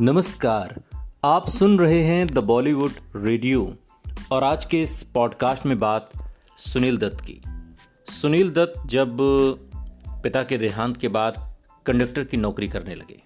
[0.00, 0.82] नमस्कार,
[1.24, 3.76] आप सुन रहे हैं द बॉलीवुड रेडियो
[4.32, 6.10] और आज के इस पॉडकास्ट में बात
[6.56, 7.40] सुनील दत्त की।
[8.08, 9.16] सुनील दत्त जब
[10.22, 13.22] पिता के देहांत के बाद कंडक्टर की नौकरी करने लगे।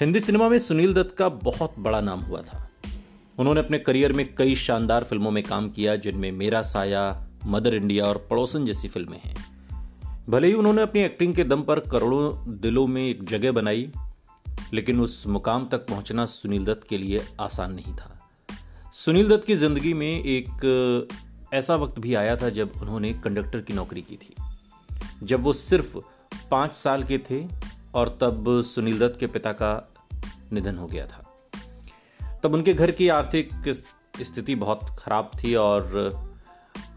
[0.00, 2.70] हिंदी सिनेमा में सुनील दत्त का बहुत बड़ा नाम हुआ था।
[3.38, 8.04] उन्होंने अपने करियर में कई शानदार फ़िल्मों में काम किया, जिनमें मेरा साया, मदर इंडिया
[8.04, 9.36] और पड़ोसन जैसी फ़िल्में हैं।
[10.28, 13.92] भले ही उन्होंने अपनी एक्टिंग के दम पर करोड़ों दिलों में एक जगह बनाई
[14.74, 18.16] लेकिन उस मुकाम तक पहुँचना सुनील दत्त के लिए आसान नहीं था।
[18.92, 21.08] सुनील दत्त की ज़िंदगी में एक
[21.54, 24.34] ऐसा वक्त भी आया था जब उन्होंने कंडक्टर की नौकरी की थी।
[25.22, 25.96] जब वो सिर्फ़
[26.50, 27.44] पाँच साल के थे
[27.94, 29.90] और तब सुनील दत्त के पिता का
[30.52, 31.26] निधन हो गया था।
[32.42, 33.50] तब उनके घर की आर्थिक
[34.20, 36.12] स्थिति बहुत खराब थी और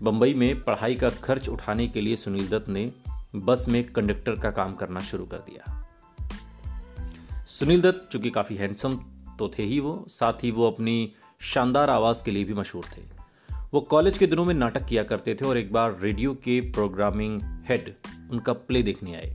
[0.04, 2.92] बंबई में पढ़ाई का खर्च उठाने के लिए सुनील दत्त ने
[3.36, 5.83] बस में कंडक्टर का काम करना शुरू कर दिया।
[7.48, 8.96] सुनील दत्त, चूँकि काफ़ी हैंडसम
[9.40, 13.02] तो थे ही वो, साथ ही वो अपनी शानदार आवाज़ के लिए भी मशहूर थे।
[13.74, 17.42] वो कॉलेज के दिनों में नाटक किया करते थे और एक बार रेडियो के प्रोग्रामिंग
[17.44, 17.96] हेड
[18.32, 19.34] उनका प्ले देखने आए।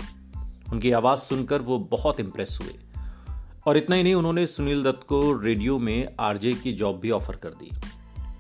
[0.73, 2.75] उनकी आवाज़ सुनकर वो बहुत इंप्रेस हुए।
[3.67, 7.37] और इतना ही नहीं, उन्होंने सुनील दत्त को रेडियो में आरजे की जॉब भी ऑफ़र
[7.37, 7.71] कर दी,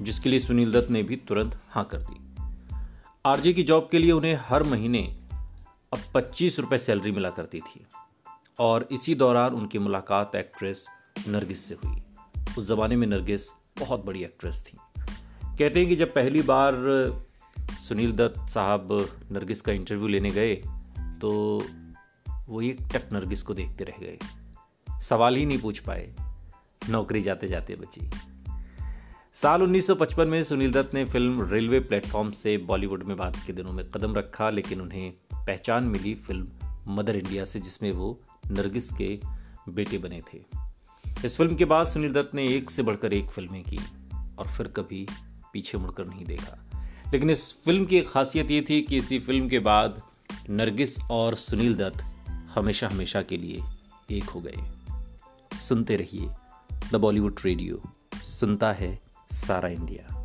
[0.02, 2.36] जिसके लिए सुनील दत्त ने भी तुरंत हाँ कर दी।
[3.26, 5.18] आरजे की जॉब के लिए उन्हें हर महीने
[5.92, 7.86] अब पच्चीस रुपए सैलरी मिला करती थी।
[8.60, 10.86] और इसी दौरान उनकी मुलाकात एक्ट्रेस
[11.28, 12.02] नरगिस से हुई।
[12.58, 14.78] उस ज़माने में नरगिस बहुत बड़ी एक्ट्रेस थी।
[15.58, 16.74] कहते हैं कि जब पहली बार
[17.60, 18.88] सुनील दत्त साहब
[19.32, 20.54] नरगिस का इंटरव्यू लेने गए
[21.20, 21.62] तो
[22.48, 24.18] वो एक टक नरगिस को देखते रह गए।
[25.00, 26.14] सवाल ही नहीं पूछ पाए।
[26.88, 28.10] नौकरी जाते जाते बची।
[29.34, 33.72] साल 1955 में सुनील दत्त ने फ़िल्म रेलवे प्लेटफॉर्म से बॉलीवुड में बात के दिनों
[33.72, 36.48] में कदम रखा, लेकिन उन्हें पहचान मिली फ़िल्म
[36.88, 39.20] मदर इंडिया से, जिसमें वो नरगिस के
[39.68, 40.40] बेटे बने थे।
[41.24, 43.80] इस फ़िल्म के बाद सुनील दत्त ने एक से बढ़कर एक फ़िल्में की
[44.38, 45.06] और फिर कभी
[45.52, 46.64] पीछे मुड़कर नहीं देखा।
[47.12, 50.02] लेकिन इस फ़िल्म की खासियत ये थी कि इसी फ़िल्म के बाद
[50.50, 52.04] नरगिस और सुनील दत्त
[52.54, 53.62] हमेशा हमेशा के लिए
[54.10, 54.56] एक हो गए।
[55.56, 56.28] सुनते रहिए
[56.92, 57.82] द बॉलीवुड रेडियो,
[58.16, 60.17] सुनता है सारा इंडिया।